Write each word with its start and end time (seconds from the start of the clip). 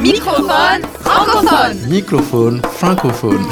Microphone 0.00 0.82
francophone. 1.00 1.76
Microphone 1.88 2.62
francophone. 2.72 3.46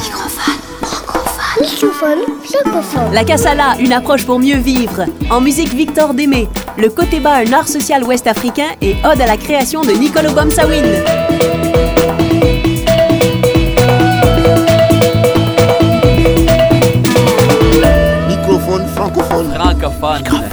Microphone 1.61 2.19
francophone. 2.43 3.13
La 3.13 3.23
Cassala, 3.23 3.77
une 3.79 3.93
approche 3.93 4.25
pour 4.25 4.39
mieux 4.39 4.57
vivre. 4.57 5.05
En 5.31 5.43
musique, 5.43 5.75
Victor 5.75 6.15
Démé. 6.15 6.49
Le 6.79 6.89
côté 6.89 7.21
bas, 7.21 7.35
un 7.47 7.53
art 7.53 7.69
social 7.69 8.03
ouest-africain 8.03 8.69
et 8.81 8.97
ode 9.05 9.21
à 9.21 9.27
la 9.27 9.37
création 9.37 9.83
de 9.83 9.93
Nicolo 9.93 10.33
Bomsawin. 10.33 10.85
Microphone 18.27 18.87
francophone. 18.95 19.53
Francophone. 19.53 20.48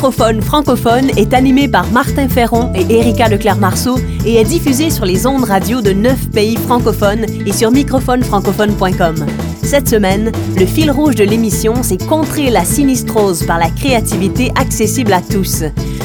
Microphone 0.00 0.40
francophone 0.40 1.10
est 1.18 1.34
animé 1.34 1.68
par 1.68 1.86
Martin 1.90 2.26
Ferron 2.26 2.72
et 2.74 2.90
Erika 2.90 3.28
Leclerc-Marceau 3.28 3.98
et 4.24 4.36
est 4.36 4.44
diffusé 4.44 4.88
sur 4.88 5.04
les 5.04 5.26
ondes 5.26 5.44
radio 5.44 5.82
de 5.82 5.92
neuf 5.92 6.30
pays 6.30 6.56
francophones 6.56 7.26
et 7.44 7.52
sur 7.52 7.70
microphonefrancophone.com. 7.70 9.26
Cette 9.62 9.90
semaine, 9.90 10.32
le 10.56 10.64
fil 10.64 10.90
rouge 10.90 11.16
de 11.16 11.24
l'émission, 11.24 11.74
c'est 11.82 12.02
contrer 12.02 12.48
la 12.48 12.64
sinistrose 12.64 13.44
par 13.44 13.58
la 13.58 13.68
créativité 13.68 14.50
accessible 14.54 15.12
à 15.12 15.20
tous. 15.20 15.64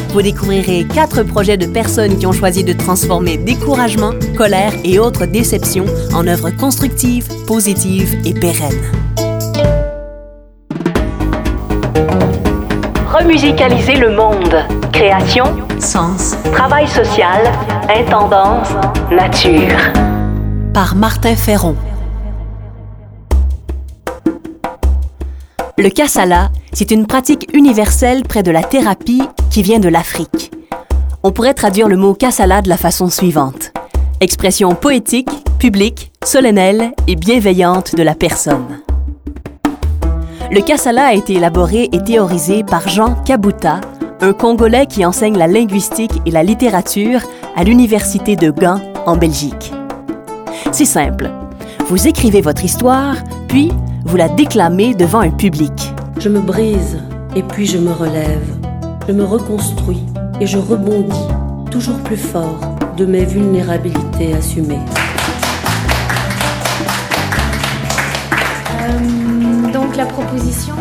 Vous 0.09 0.21
découvrirez 0.21 0.85
quatre 0.93 1.23
projets 1.23 1.55
de 1.55 1.65
personnes 1.65 2.17
qui 2.17 2.25
ont 2.25 2.33
choisi 2.33 2.65
de 2.65 2.73
transformer 2.73 3.37
découragement, 3.37 4.11
colère 4.35 4.73
et 4.83 4.99
autres 4.99 5.25
déceptions 5.25 5.85
en 6.13 6.27
œuvres 6.27 6.49
constructives, 6.49 7.29
positives 7.47 8.13
et 8.25 8.33
pérennes. 8.33 9.04
Remusicaliser 13.17 13.95
le 13.95 14.13
monde. 14.13 14.57
Création, 14.91 15.45
sens, 15.79 16.35
travail 16.51 16.85
social, 16.85 17.49
intendance, 17.87 18.67
nature. 19.09 19.71
Par 20.73 20.95
Martin 20.97 21.33
Ferron. 21.37 21.77
Le 25.77 25.89
kassala, 25.89 26.49
c'est 26.73 26.91
une 26.91 27.07
pratique 27.07 27.47
universelle 27.53 28.23
près 28.23 28.43
de 28.43 28.51
la 28.51 28.63
thérapie 28.63 29.23
qui 29.49 29.63
vient 29.63 29.79
de 29.79 29.87
l'Afrique. 29.87 30.51
On 31.23 31.31
pourrait 31.31 31.53
traduire 31.53 31.87
le 31.87 31.95
mot 31.95 32.15
kassala 32.15 32.61
de 32.61 32.67
la 32.67 32.77
façon 32.77 33.09
suivante. 33.09 33.71
Expression 34.19 34.75
poétique, 34.75 35.31
publique, 35.57 36.11
solennelle 36.25 36.91
et 37.07 37.15
bienveillante 37.15 37.95
de 37.95 38.03
la 38.03 38.13
personne. 38.13 38.81
Le 40.55 40.61
kassala 40.61 41.07
a 41.07 41.13
été 41.13 41.33
élaboré 41.33 41.89
et 41.91 42.01
théorisé 42.01 42.63
par 42.63 42.87
Jean 42.87 43.15
Kabuta, 43.25 43.81
un 44.21 44.31
Congolais 44.31 44.85
qui 44.85 45.05
enseigne 45.05 45.37
la 45.37 45.47
linguistique 45.47 46.13
et 46.25 46.31
la 46.31 46.43
littérature 46.43 47.19
à 47.57 47.65
l'Université 47.65 48.37
de 48.37 48.51
Gand, 48.51 48.79
en 49.05 49.17
Belgique. 49.17 49.73
C'est 50.71 50.85
simple. 50.85 51.29
Vous 51.89 52.07
écrivez 52.07 52.39
votre 52.39 52.63
histoire, 52.63 53.17
puis 53.49 53.69
vous 54.05 54.15
la 54.15 54.29
déclamez 54.29 54.93
devant 54.93 55.19
un 55.19 55.29
public. 55.29 55.73
Je 56.19 56.29
me 56.29 56.39
brise 56.39 56.99
et 57.35 57.43
puis 57.43 57.65
je 57.65 57.77
me 57.77 57.91
relève. 57.91 58.55
Je 59.09 59.11
me 59.11 59.25
reconstruis 59.25 60.05
et 60.39 60.47
je 60.47 60.57
rebondis 60.57 61.27
toujours 61.69 61.97
plus 61.97 62.15
fort 62.15 62.77
de 62.95 63.05
mes 63.05 63.25
vulnérabilités 63.25 64.33
assumées. 64.33 64.79
Euh, 68.79 69.34
donc 69.75 69.97
la 69.97 70.05
proposition, 70.05 70.73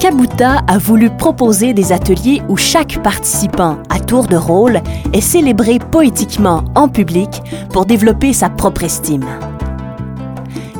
Kabuta 0.00 0.62
a 0.66 0.78
voulu 0.78 1.10
proposer 1.10 1.74
des 1.74 1.92
ateliers 1.92 2.40
où 2.48 2.56
chaque 2.56 3.02
participant, 3.02 3.76
à 3.90 4.00
tour 4.00 4.26
de 4.26 4.36
rôle, 4.36 4.80
est 5.12 5.20
célébré 5.20 5.78
poétiquement 5.78 6.64
en 6.74 6.88
public 6.88 7.28
pour 7.74 7.84
développer 7.84 8.32
sa 8.32 8.48
propre 8.48 8.84
estime. 8.84 9.26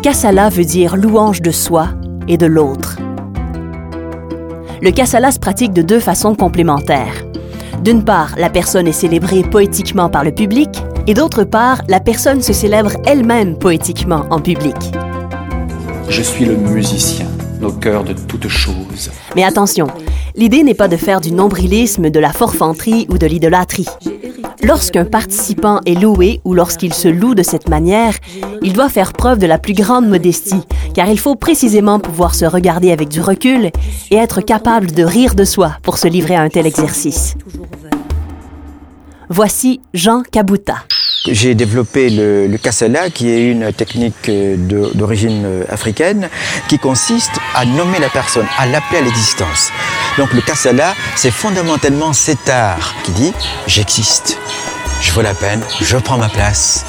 Kassala 0.01 0.49
veut 0.49 0.65
dire 0.65 0.97
louange 0.97 1.43
de 1.43 1.51
soi 1.51 1.89
et 2.27 2.39
de 2.39 2.47
l'autre. 2.47 2.97
Le 4.81 4.91
kassala 4.91 5.31
se 5.31 5.39
pratique 5.39 5.75
de 5.75 5.83
deux 5.83 6.01
façons 6.01 6.35
complémentaires. 6.35 7.23
D'une 7.85 8.03
part, 8.03 8.35
la 8.39 8.49
personne 8.49 8.89
est 8.89 8.93
célébrée 8.93 9.43
poétiquement 9.43 10.09
par 10.09 10.25
le 10.25 10.33
public, 10.33 10.71
et 11.07 11.13
d'autre 11.13 11.45
part, 11.45 11.83
la 11.87 12.01
personne 12.01 12.41
se 12.41 12.55
célèbre 12.55 12.93
elle-même 13.05 13.59
poétiquement 13.59 14.25
en 14.31 14.41
public. 14.41 14.77
Je 16.09 16.23
suis 16.23 16.45
le 16.45 16.57
musicien, 16.57 17.27
au 17.65 17.73
cœur 17.73 18.05
de 18.05 18.13
toute 18.13 18.49
chose. 18.49 19.11
Mais 19.37 19.45
attention, 19.45 19.87
l'idée 20.35 20.63
n'est 20.63 20.75
pas 20.75 20.89
de 20.89 20.97
faire 20.97 21.21
du 21.21 21.33
nombrilisme, 21.33 22.11
de 22.11 22.21
la 22.21 22.33
forfanterie 22.33 23.07
ou 23.11 23.19
de 23.19 23.27
l'idolâtrie. 23.27 23.87
Lorsqu'un 24.63 25.05
participant 25.05 25.81
est 25.87 26.01
loué 26.01 26.41
ou 26.45 26.55
lorsqu'il 26.55 26.95
se 26.95 27.09
loue 27.09 27.35
de 27.35 27.43
cette 27.43 27.69
manière, 27.69 28.15
il 28.63 28.73
doit 28.73 28.89
faire 28.89 29.13
preuve 29.13 29.39
de 29.39 29.47
la 29.47 29.59
plus 29.59 29.75
grande 29.75 30.09
modestie, 30.09 30.63
car 30.95 31.09
il 31.09 31.19
faut 31.19 31.35
précisément 31.35 31.99
pouvoir 31.99 32.35
se 32.35 32.45
regarder 32.45 32.93
avec 32.93 33.09
du 33.09 33.21
recul 33.21 33.71
et 34.11 34.17
être 34.17 34.41
capable 34.41 34.93
de 34.93 35.03
rire 35.03 35.35
de 35.35 35.45
soi 35.45 35.77
pour 35.83 35.99
se 35.99 36.07
livrer 36.07 36.37
à 36.37 36.43
un 36.43 36.49
tel 36.49 36.67
exercice. 36.67 37.35
Voici 39.29 39.81
Jean 39.95 40.23
Kabuta. 40.31 40.77
J'ai 41.31 41.55
développé 41.55 42.11
le, 42.11 42.49
le 42.49 42.59
kassala, 42.59 43.09
qui 43.09 43.31
est 43.31 43.49
une 43.49 43.73
technique 43.73 44.29
euh, 44.29 44.57
d'origine 44.93 45.45
euh, 45.45 45.65
africaine, 45.69 46.29
qui 46.69 46.81
consiste 46.81 47.31
à 47.55 47.65
nommer 47.65 48.01
la 48.01 48.09
personne, 48.09 48.47
à 48.59 48.67
l'appeler 48.67 48.99
à 48.99 49.03
l'existence. 49.03 49.71
Donc 50.19 50.33
le 50.33 50.41
kassala, 50.41 50.95
c'est 51.15 51.31
fondamentalement 51.31 52.13
cet 52.13 52.49
art 52.49 52.97
qui 53.05 53.13
dit 53.13 53.33
j'existe, 53.69 54.37
je 55.01 55.13
vaux 55.13 55.23
la 55.23 55.33
peine, 55.33 55.61
je 55.81 55.97
prends 55.97 56.19
ma 56.19 56.29
place. 56.29 56.85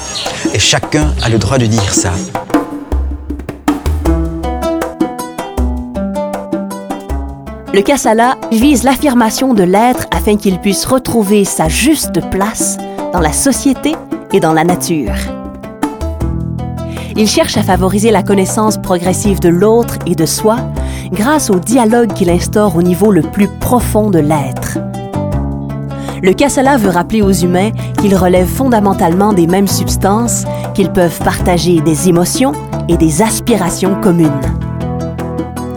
Et 0.52 0.58
chacun 0.58 1.14
a 1.22 1.28
le 1.28 1.38
droit 1.38 1.58
de 1.58 1.66
dire 1.66 1.94
ça. 1.94 2.12
Le 7.72 7.82
kassala 7.82 8.36
vise 8.50 8.82
l'affirmation 8.82 9.54
de 9.54 9.62
l'être 9.62 10.06
afin 10.10 10.36
qu'il 10.36 10.58
puisse 10.58 10.86
retrouver 10.86 11.44
sa 11.44 11.68
juste 11.68 12.20
place 12.30 12.78
dans 13.12 13.20
la 13.20 13.32
société 13.32 13.94
et 14.32 14.40
dans 14.40 14.52
la 14.52 14.64
nature. 14.64 15.14
Il 17.16 17.28
cherche 17.28 17.56
à 17.56 17.62
favoriser 17.62 18.10
la 18.10 18.22
connaissance 18.22 18.76
progressive 18.76 19.38
de 19.38 19.48
l'autre 19.48 19.98
et 20.06 20.14
de 20.14 20.26
soi 20.26 20.56
grâce 21.12 21.48
au 21.48 21.60
dialogue 21.60 22.12
qu'il 22.12 22.28
instaure 22.28 22.74
au 22.76 22.82
niveau 22.82 23.12
le 23.12 23.22
plus 23.22 23.46
profond 23.46 24.10
de 24.10 24.18
l'être. 24.18 24.78
Le 26.22 26.32
kassala 26.32 26.76
veut 26.76 26.90
rappeler 26.90 27.22
aux 27.22 27.32
humains 27.32 27.70
qu'ils 28.00 28.16
relèvent 28.16 28.48
fondamentalement 28.48 29.32
des 29.32 29.46
mêmes 29.46 29.68
substances, 29.68 30.44
qu'ils 30.72 30.90
peuvent 30.90 31.18
partager 31.18 31.80
des 31.80 32.08
émotions 32.08 32.52
et 32.88 32.96
des 32.96 33.22
aspirations 33.22 34.00
communes. 34.00 34.30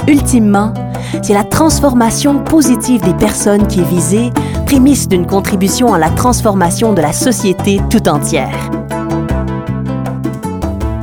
Ultimement, 0.07 0.73
c'est 1.21 1.33
la 1.33 1.43
transformation 1.43 2.39
positive 2.43 3.01
des 3.01 3.13
personnes 3.13 3.67
qui 3.67 3.81
est 3.81 3.89
visée, 3.89 4.31
prémisse 4.67 5.07
d'une 5.07 5.25
contribution 5.25 5.93
à 5.93 5.97
la 5.97 6.09
transformation 6.09 6.91
de 6.91 7.01
la 7.01 7.13
société 7.13 7.79
tout 7.89 8.09
entière. 8.09 8.69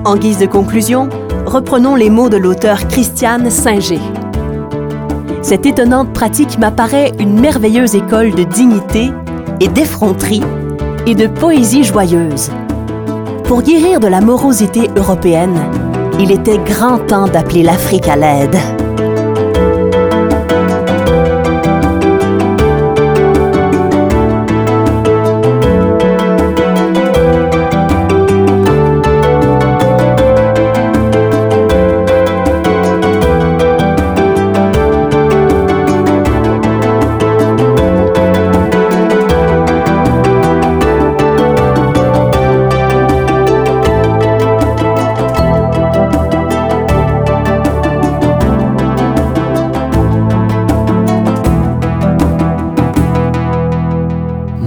En 0.04 0.16
guise 0.16 0.36
de 0.36 0.44
conclusion, 0.44 1.08
reprenons 1.47 1.94
les 1.94 2.10
mots 2.10 2.28
de 2.28 2.36
l'auteur 2.36 2.86
Christiane 2.88 3.48
Singer. 3.48 4.02
Cette 5.41 5.64
étonnante 5.64 6.12
pratique 6.12 6.58
m'apparaît 6.58 7.12
une 7.19 7.41
merveilleuse 7.41 7.94
école 7.94 8.34
de 8.34 8.42
dignité 8.42 9.10
et 9.60 9.69
d'effronterie 9.69 10.44
et 11.06 11.14
de 11.14 11.26
poésie 11.26 11.84
joyeuse. 11.84 12.50
Pour 13.44 13.62
guérir 13.62 13.98
de 13.98 14.08
la 14.08 14.20
morosité 14.20 14.91
européenne, 14.94 15.58
il 16.20 16.32
était 16.32 16.58
grand 16.58 16.98
temps 16.98 17.28
d'appeler 17.28 17.62
l'Afrique 17.62 18.08
à 18.08 18.16
l'aide. 18.16 18.83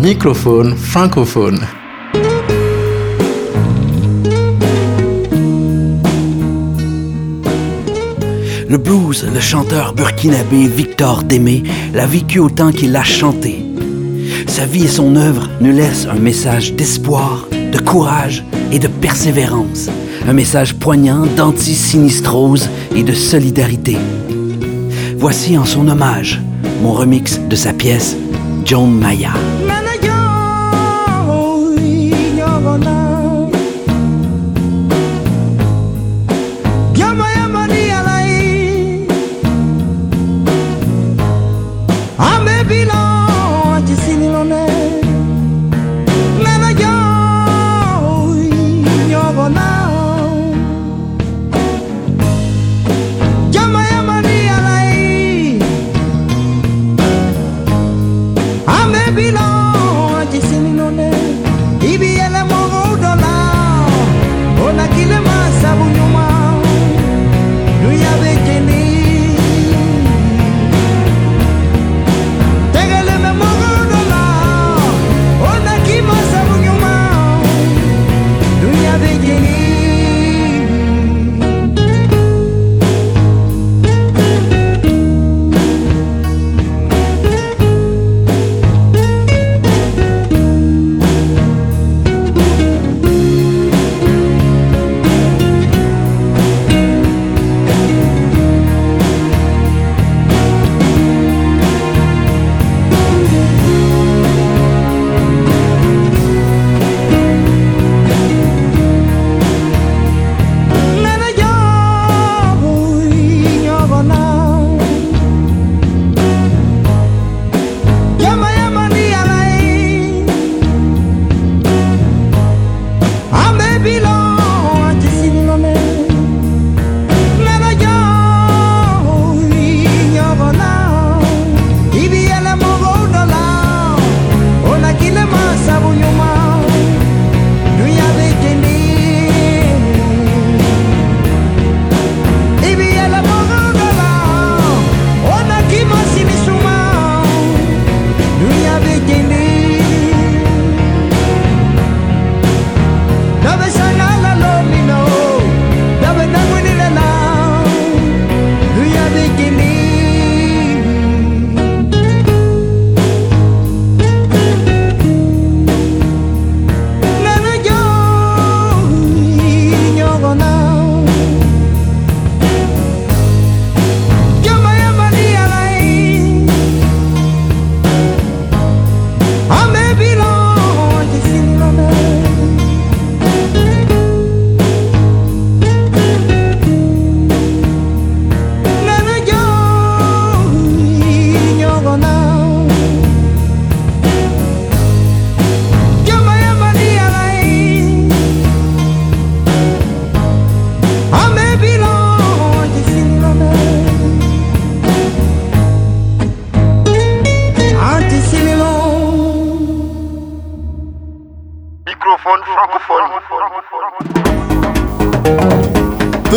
Microphone 0.08 0.74
francophone. 0.78 1.68
Le 8.70 8.78
blues, 8.78 9.26
le 9.34 9.40
chanteur 9.42 9.94
burkinabé 9.94 10.70
Victor 10.70 11.24
Démé 11.24 11.64
l'a 11.94 12.06
vécu 12.06 12.40
autant 12.40 12.72
qu'il 12.72 12.94
l'a 12.94 13.04
chanté. 13.04 13.66
Sa 14.48 14.66
vie 14.66 14.86
et 14.86 14.88
son 14.88 15.18
œuvre 15.18 15.50
nous 15.60 15.74
laissent 15.74 16.08
un 16.10 16.20
message 16.20 16.72
d'espoir, 16.72 17.46
de 17.52 17.78
courage 17.78 18.46
et 18.72 18.80
de 18.80 18.88
persévérance. 18.88 19.90
Un 20.26 20.32
message 20.32 20.76
poignant 20.76 21.26
d'anti-sinistrose 21.36 22.70
et 22.96 23.04
de 23.04 23.12
solidarité. 23.12 23.98
Voici 25.18 25.58
en 25.58 25.66
son 25.66 25.86
hommage 25.90 26.42
mon 26.82 26.94
remix 26.94 27.42
de 27.42 27.56
sa 27.58 27.74
pièce 27.74 28.16
John 28.64 28.98
Maya. 28.98 29.34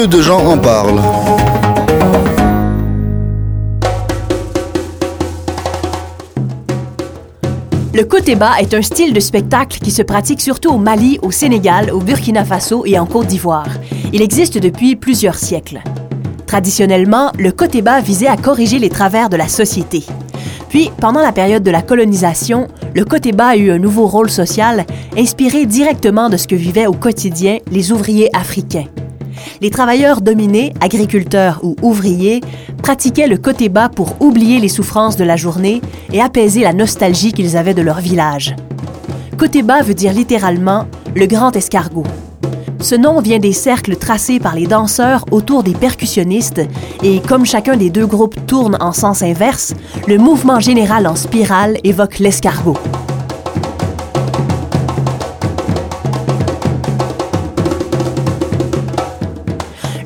Peu 0.01 0.07
de 0.07 0.23
gens 0.23 0.43
en 0.47 0.57
parlent. 0.57 0.99
Le 7.93 8.05
kotéba 8.05 8.53
est 8.61 8.73
un 8.73 8.81
style 8.81 9.13
de 9.13 9.21
spectacle 9.21 9.79
qui 9.79 9.91
se 9.91 10.01
pratique 10.01 10.41
surtout 10.41 10.71
au 10.71 10.79
Mali, 10.79 11.19
au 11.21 11.31
Sénégal, 11.31 11.91
au 11.91 11.99
Burkina 11.99 12.47
Faso 12.47 12.87
et 12.87 12.99
en 12.99 13.05
Côte 13.05 13.27
d'Ivoire. 13.27 13.69
Il 14.15 14.23
existe 14.23 14.57
depuis 14.57 14.97
plusieurs 14.97 15.35
siècles. 15.35 15.83
Traditionnellement, 16.47 17.31
le 17.39 17.53
kotéba 17.53 18.01
visait 18.01 18.27
à 18.27 18.39
corriger 18.39 18.79
les 18.79 18.89
travers 18.89 19.29
de 19.29 19.37
la 19.37 19.49
société. 19.49 20.07
Puis, 20.71 20.91
pendant 20.99 21.21
la 21.21 21.33
période 21.33 21.63
de 21.63 21.71
la 21.71 21.83
colonisation, 21.83 22.69
le 22.95 23.05
kotéba 23.05 23.49
a 23.49 23.57
eu 23.57 23.71
un 23.71 23.79
nouveau 23.79 24.07
rôle 24.07 24.31
social, 24.31 24.87
inspiré 25.19 25.67
directement 25.67 26.31
de 26.31 26.39
ce 26.39 26.49
que 26.49 26.57
vivaient 26.57 26.87
au 26.87 26.95
quotidien 26.95 27.59
les 27.71 27.93
ouvriers 27.93 28.35
africains. 28.35 28.87
Les 29.61 29.71
travailleurs 29.71 30.21
dominés, 30.21 30.73
agriculteurs 30.81 31.61
ou 31.63 31.77
ouvriers, 31.83 32.41
pratiquaient 32.83 33.27
le 33.27 33.37
kotéba 33.37 33.89
pour 33.89 34.17
oublier 34.21 34.59
les 34.59 34.69
souffrances 34.69 35.17
de 35.17 35.25
la 35.25 35.37
journée 35.37 35.81
et 36.13 36.21
apaiser 36.21 36.63
la 36.63 36.73
nostalgie 36.73 37.33
qu'ils 37.33 37.57
avaient 37.57 37.75
de 37.75 37.83
leur 37.83 38.01
village. 38.01 38.55
Kotéba 39.37 39.83
veut 39.83 39.95
dire 39.95 40.13
littéralement 40.13 40.87
le 41.15 41.27
grand 41.27 41.55
escargot. 41.57 42.05
Ce 42.81 42.95
nom 42.95 43.21
vient 43.21 43.39
des 43.39 43.53
cercles 43.53 43.97
tracés 43.97 44.41
par 44.41 44.55
les 44.55 44.67
danseurs 44.67 45.27
autour 45.31 45.63
des 45.63 45.75
percussionnistes 45.75 46.63
et 47.03 47.21
comme 47.21 47.45
chacun 47.45 47.77
des 47.77 47.91
deux 47.91 48.07
groupes 48.07 48.47
tourne 48.47 48.79
en 48.81 48.93
sens 48.93 49.23
inverse, 49.23 49.75
le 50.09 50.17
mouvement 50.17 50.61
général 50.61 51.07
en 51.07 51.15
spirale 51.15 51.77
évoque 51.85 52.19
l'escargot. 52.19 52.79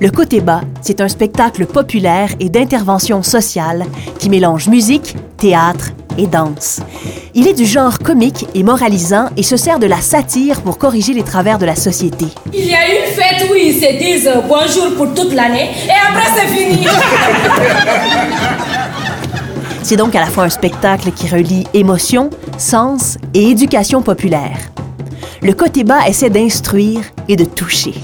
Le 0.04 0.10
côté 0.10 0.40
bas, 0.42 0.60
c'est 0.82 1.00
un 1.00 1.08
spectacle 1.08 1.64
populaire 1.64 2.28
et 2.38 2.50
d'intervention 2.50 3.22
sociale 3.22 3.86
qui 4.18 4.28
mélange 4.28 4.68
musique, 4.68 5.16
théâtre 5.38 5.92
et 6.18 6.26
danse. 6.26 6.80
Il 7.32 7.48
est 7.48 7.54
du 7.54 7.64
genre 7.64 7.98
comique 7.98 8.46
et 8.54 8.64
moralisant 8.64 9.30
et 9.38 9.42
se 9.42 9.56
sert 9.56 9.78
de 9.78 9.86
la 9.86 10.02
satire 10.02 10.60
pour 10.60 10.76
corriger 10.76 11.14
les 11.14 11.22
travers 11.22 11.58
de 11.58 11.64
la 11.64 11.74
société. 11.74 12.26
Il 12.52 12.66
y 12.66 12.74
a 12.74 12.86
une 12.86 13.14
fête 13.14 13.48
où 13.50 13.54
ils 13.54 13.72
se 13.72 13.98
disent 13.98 14.30
bonjour 14.46 14.94
pour 14.94 15.14
toute 15.14 15.32
l'année 15.32 15.70
et 15.86 15.92
après 16.06 16.38
c'est 16.38 16.48
fini. 16.54 16.86
c'est 19.82 19.96
donc 19.96 20.14
à 20.14 20.20
la 20.20 20.26
fois 20.26 20.44
un 20.44 20.50
spectacle 20.50 21.12
qui 21.12 21.28
relie 21.28 21.64
émotion, 21.72 22.28
sens 22.58 23.16
et 23.32 23.48
éducation 23.48 24.02
populaire. 24.02 24.58
Le 25.40 25.54
côté 25.54 25.82
bas 25.82 26.06
essaie 26.06 26.28
d'instruire 26.28 27.00
et 27.26 27.36
de 27.36 27.46
toucher. 27.46 27.94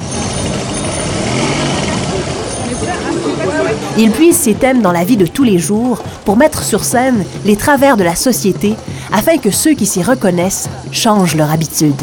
Il 3.99 4.11
puise 4.12 4.37
ses 4.37 4.54
thèmes 4.54 4.82
dans 4.82 4.92
la 4.92 5.04
vie 5.04 5.16
de 5.16 5.26
tous 5.26 5.42
les 5.42 5.59
jours 5.59 6.02
pour 6.25 6.37
mettre 6.37 6.62
sur 6.62 6.85
scène 6.85 7.25
les 7.44 7.56
travers 7.56 7.97
de 7.97 8.04
la 8.04 8.14
société 8.14 8.75
afin 9.12 9.37
que 9.38 9.50
ceux 9.50 9.73
qui 9.75 9.87
s'y 9.87 10.02
reconnaissent 10.02 10.68
changent 10.92 11.37
leur 11.37 11.50
habitude. 11.50 12.00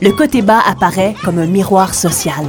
Le 0.00 0.12
côté 0.12 0.42
bas 0.42 0.60
apparaît 0.66 1.14
comme 1.24 1.38
un 1.38 1.46
miroir 1.46 1.94
social. 1.94 2.46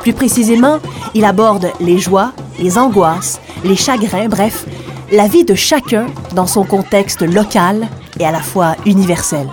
Plus 0.00 0.12
précisément, 0.12 0.78
il 1.14 1.24
aborde 1.24 1.70
les 1.80 1.98
joies, 1.98 2.32
les 2.58 2.78
angoisses, 2.78 3.40
les 3.64 3.76
chagrins, 3.76 4.28
bref, 4.28 4.64
la 5.12 5.26
vie 5.26 5.44
de 5.44 5.54
chacun 5.54 6.06
dans 6.34 6.46
son 6.46 6.64
contexte 6.64 7.22
local 7.22 7.88
et 8.18 8.24
à 8.24 8.30
la 8.30 8.40
fois 8.40 8.76
universel. 8.86 9.48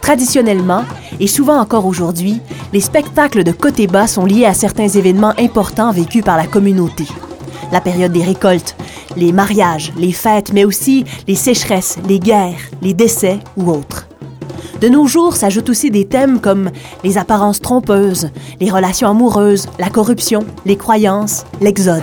Traditionnellement, 0.00 0.84
et 1.22 1.28
souvent 1.28 1.60
encore 1.60 1.86
aujourd'hui, 1.86 2.40
les 2.72 2.80
spectacles 2.80 3.44
de 3.44 3.52
côté 3.52 3.86
bas 3.86 4.08
sont 4.08 4.26
liés 4.26 4.44
à 4.44 4.54
certains 4.54 4.88
événements 4.88 5.34
importants 5.38 5.92
vécus 5.92 6.24
par 6.24 6.36
la 6.36 6.48
communauté. 6.48 7.06
La 7.70 7.80
période 7.80 8.10
des 8.10 8.24
récoltes, 8.24 8.74
les 9.16 9.30
mariages, 9.30 9.92
les 9.96 10.10
fêtes, 10.10 10.52
mais 10.52 10.64
aussi 10.64 11.04
les 11.28 11.36
sécheresses, 11.36 11.98
les 12.08 12.18
guerres, 12.18 12.58
les 12.82 12.92
décès 12.92 13.38
ou 13.56 13.70
autres. 13.70 14.08
De 14.80 14.88
nos 14.88 15.06
jours 15.06 15.36
s'ajoutent 15.36 15.70
aussi 15.70 15.92
des 15.92 16.06
thèmes 16.06 16.40
comme 16.40 16.72
les 17.04 17.16
apparences 17.18 17.60
trompeuses, 17.60 18.30
les 18.58 18.68
relations 18.68 19.08
amoureuses, 19.08 19.68
la 19.78 19.90
corruption, 19.90 20.44
les 20.66 20.76
croyances, 20.76 21.44
l'exode. 21.60 22.02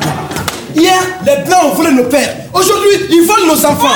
Hier, 0.73 1.01
les 1.25 1.43
Blancs 1.43 1.65
ont 1.65 1.75
volé 1.75 1.91
nos 1.91 2.05
pères. 2.05 2.37
Aujourd'hui, 2.53 3.05
ils 3.09 3.27
volent 3.27 3.53
nos 3.53 3.65
enfants. 3.65 3.95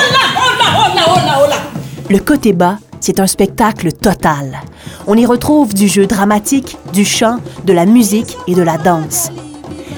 Le 2.10 2.18
côté 2.18 2.52
bas, 2.52 2.76
c'est 3.04 3.20
un 3.20 3.26
spectacle 3.26 3.92
total. 3.92 4.62
On 5.06 5.14
y 5.14 5.26
retrouve 5.26 5.74
du 5.74 5.88
jeu 5.88 6.06
dramatique, 6.06 6.78
du 6.94 7.04
chant, 7.04 7.36
de 7.66 7.74
la 7.74 7.84
musique 7.84 8.38
et 8.46 8.54
de 8.54 8.62
la 8.62 8.78
danse. 8.78 9.30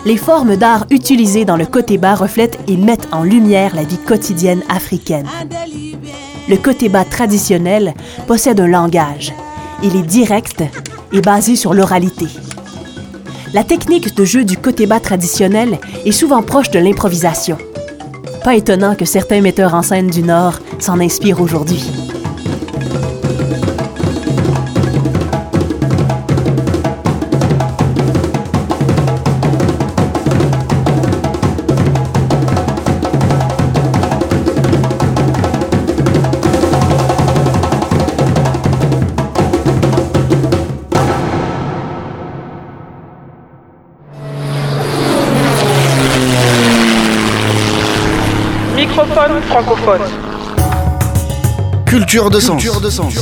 Les 0.04 0.16
formes 0.16 0.56
d'art 0.56 0.86
utilisées 0.90 1.44
dans 1.44 1.56
le 1.56 1.66
bas 1.98 2.16
reflètent 2.16 2.58
et 2.66 2.76
mettent 2.76 3.06
en 3.12 3.22
lumière 3.22 3.76
la 3.76 3.84
vie 3.84 3.98
quotidienne 3.98 4.62
africaine. 4.68 5.28
Le 6.48 6.88
bas 6.88 7.04
traditionnel 7.04 7.94
possède 8.26 8.58
un 8.58 8.66
langage. 8.66 9.32
Il 9.84 9.94
est 9.94 10.02
direct 10.02 10.64
et 11.12 11.20
basé 11.20 11.54
sur 11.54 11.74
l'oralité. 11.74 12.26
La 13.52 13.62
technique 13.62 14.16
de 14.16 14.24
jeu 14.24 14.44
du 14.44 14.56
bas 14.88 15.00
traditionnel 15.00 15.78
est 16.04 16.10
souvent 16.10 16.42
proche 16.42 16.72
de 16.72 16.80
l'improvisation. 16.80 17.56
Pas 18.42 18.56
étonnant 18.56 18.96
que 18.96 19.04
certains 19.04 19.42
metteurs 19.42 19.74
en 19.74 19.82
scène 19.82 20.08
du 20.08 20.24
Nord 20.24 20.58
s'en 20.80 20.98
inspirent 20.98 21.40
aujourd'hui. 21.40 21.84
Francophone. 48.96 50.00
Culture 51.84 52.30
de 52.30 52.40
sens. 52.40 52.62
Culture 52.62 52.80
de 52.80 52.88
sens. 52.88 53.14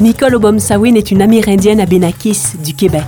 Nicole 0.00 0.34
Obomsawin 0.34 0.96
est 0.96 1.12
une 1.12 1.22
amérindienne 1.22 1.78
abénakis 1.78 2.56
du 2.64 2.74
Québec. 2.74 3.04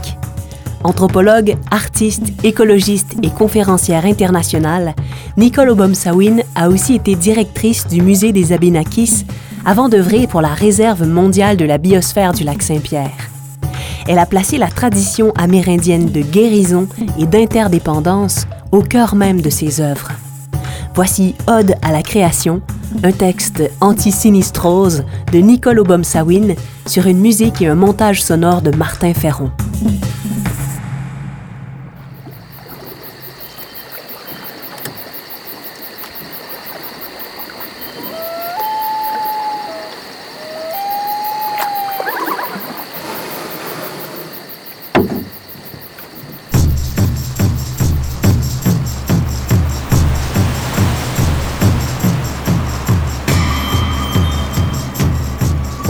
Anthropologue, 0.85 1.57
artiste, 1.73 2.23
écologiste 2.45 3.17
et 3.25 3.31
conférencière 3.31 4.07
internationale, 4.07 4.95
Nicole 5.37 5.71
Obomsawin 5.71 6.43
a 6.55 6.69
aussi 6.69 6.95
été 6.95 7.17
directrice 7.17 7.89
du 7.89 8.01
Musée 8.01 8.31
des 8.31 8.53
Abénakis 8.53 9.27
avant 9.65 9.89
d'œuvrer 9.89 10.29
pour 10.29 10.41
la 10.41 10.55
Réserve 10.55 11.05
mondiale 11.05 11.57
de 11.57 11.65
la 11.65 11.79
biosphère 11.79 12.33
du 12.33 12.45
lac 12.45 12.63
Saint-Pierre. 12.63 13.32
Elle 14.07 14.19
a 14.19 14.27
placé 14.27 14.59
la 14.59 14.69
tradition 14.69 15.33
amérindienne 15.37 16.07
de 16.07 16.21
guérison 16.21 16.89
et 17.19 17.27
d'interdépendance 17.27 18.47
au 18.73 18.83
cœur 18.83 19.15
même 19.15 19.41
de 19.41 19.51
ses 19.51 19.81
œuvres. 19.81 20.13
Voici 20.95 21.35
Ode 21.47 21.75
à 21.83 21.93
la 21.93 22.03
création, 22.03 22.61
un 23.03 23.13
texte 23.13 23.63
anti-sinistrose 23.81 25.05
de 25.33 25.39
Nicole 25.39 25.79
Obomsawin 25.79 26.55
sur 26.87 27.07
une 27.07 27.21
musique 27.21 27.63
et 27.63 27.69
un 27.69 27.75
montage 27.75 28.23
sonore 28.23 28.61
de 28.61 28.77
Martin 28.77 29.15
Ferron. 29.15 29.51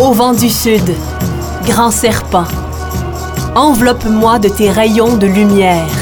Ô 0.03 0.11
vent 0.11 0.33
du 0.33 0.51
sud, 0.51 0.83
grand 1.65 1.93
serpent, 1.93 2.47
enveloppe-moi 3.55 4.41
de 4.41 4.49
tes 4.49 4.69
rayons 4.69 5.17
de 5.17 5.29
lumière. 5.29 5.95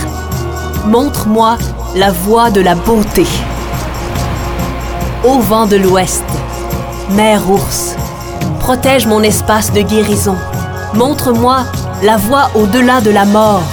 Montre-moi 0.87 1.59
la 1.95 2.11
voie 2.11 2.50
de 2.50 2.62
la 2.62 2.76
beauté. 2.76 3.26
Ô 5.23 5.40
vent 5.40 5.66
de 5.66 5.76
l'ouest, 5.76 6.25
mère 7.11 7.42
ours, 7.50 7.95
protège 8.61 9.07
mon 9.07 9.23
espace 9.23 9.71
de 9.71 9.83
guérison. 9.83 10.37
Montre-moi 10.95 11.59
la 12.02 12.16
voie 12.16 12.49
au-delà 12.54 13.02
de 13.02 13.11
la 13.11 13.26
mort. 13.26 13.69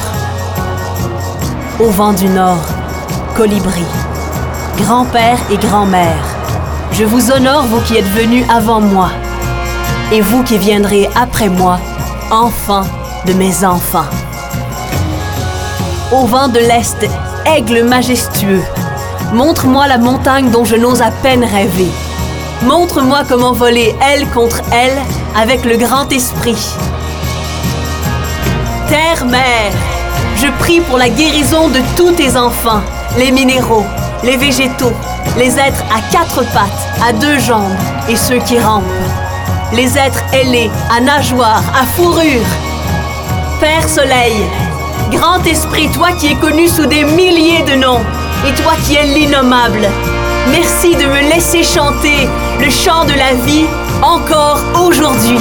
Ô 1.80 1.90
vent 1.90 2.12
du 2.12 2.28
nord, 2.28 2.66
colibri, 3.34 3.86
grand-père 4.78 5.40
et 5.50 5.56
grand-mère, 5.56 6.26
je 6.92 7.06
vous 7.06 7.32
honore, 7.32 7.64
vous 7.64 7.80
qui 7.80 7.96
êtes 7.96 8.12
venus 8.12 8.46
avant 8.50 8.82
moi 8.82 9.10
et 10.12 10.22
vous 10.22 10.44
qui 10.44 10.58
viendrez 10.58 11.10
après 11.16 11.50
moi, 11.50 11.80
enfants 12.32 12.86
de 13.26 13.34
mes 13.34 13.66
enfants. 13.66 14.06
Au 16.12 16.26
vent 16.26 16.48
de 16.48 16.60
l'Est, 16.60 17.06
aigle 17.46 17.84
majestueux, 17.84 18.64
montre-moi 19.34 19.88
la 19.88 19.98
montagne 19.98 20.50
dont 20.50 20.64
je 20.64 20.76
n'ose 20.76 21.02
à 21.02 21.12
peine 21.12 21.44
rêver. 21.44 21.92
Montre-moi 22.64 23.24
comment 23.28 23.52
voler 23.52 23.96
aile 24.02 24.28
contre 24.30 24.62
aile 24.72 24.98
avec 25.36 25.66
le 25.66 25.78
grand 25.78 26.12
esprit. 26.12 26.58
Terre-mère, 28.88 29.74
je 30.38 30.48
prie 30.60 30.80
pour 30.82 30.98
la 30.98 31.10
guérison 31.10 31.68
de 31.68 31.82
tous 31.98 32.12
tes 32.14 32.38
enfants, 32.38 32.82
les 33.18 33.32
minéraux, 33.32 33.86
les 34.24 34.38
végétaux, 34.38 34.94
les 35.38 35.60
êtres 35.60 35.84
à 35.94 36.00
quatre 36.12 36.44
pattes, 36.54 36.88
à 37.06 37.12
deux 37.12 37.38
jambes 37.40 37.76
et 38.08 38.16
ceux 38.16 38.40
qui 38.40 38.58
rampent 38.58 38.84
les 39.74 39.98
êtres 39.98 40.24
ailés, 40.34 40.72
à 40.90 41.02
nageoires, 41.02 41.64
à 41.80 41.86
fourrure. 41.86 42.46
Père 43.60 43.88
Soleil, 43.88 44.34
grand 45.12 45.44
esprit, 45.46 45.90
toi 45.90 46.12
qui 46.14 46.28
es 46.28 46.36
connu 46.36 46.68
sous 46.68 46.86
des 46.86 47.04
milliers 47.04 47.64
de 47.64 47.76
noms, 47.76 48.02
et 48.48 48.54
toi 48.62 48.74
qui 48.86 48.96
es 48.96 49.06
l'innommable, 49.06 49.88
merci 50.52 50.96
de 50.96 51.06
me 51.06 51.30
laisser 51.30 51.64
chanter 51.64 52.28
le 52.60 52.70
chant 52.70 53.06
de 53.06 53.14
la 53.14 53.34
vie 53.46 53.66
encore 54.02 54.60
aujourd'hui. 54.86 55.40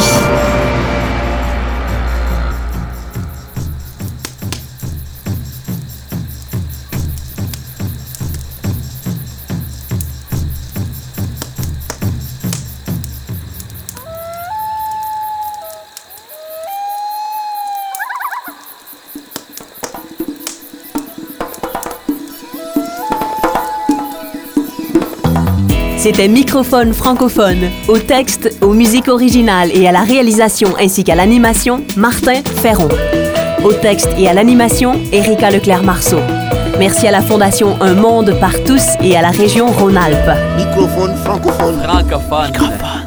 C'était 25.96 26.28
Microphone 26.28 26.92
francophone, 26.92 27.70
au 27.88 27.98
texte, 27.98 28.56
aux 28.62 28.74
musiques 28.74 29.08
originales 29.08 29.70
et 29.74 29.88
à 29.88 29.92
la 29.92 30.02
réalisation 30.02 30.68
ainsi 30.78 31.04
qu'à 31.04 31.14
l'animation, 31.14 31.82
Martin 31.96 32.42
Ferron. 32.62 32.88
Au 33.64 33.72
texte 33.72 34.10
et 34.18 34.28
à 34.28 34.34
l'animation, 34.34 35.00
Erika 35.10 35.50
Leclerc-Marceau. 35.50 36.20
Merci 36.78 37.08
à 37.08 37.10
la 37.10 37.22
Fondation 37.22 37.80
Un 37.80 37.94
Monde 37.94 38.36
par 38.38 38.52
tous 38.64 38.84
et 39.02 39.16
à 39.16 39.22
la 39.22 39.30
région 39.30 39.68
Rhône-Alpes. 39.68 40.38
Microphone 40.56 41.16
francophone. 41.16 41.80
Francophone. 41.82 42.46
Microphone 42.46 42.78
francophone. 42.78 43.05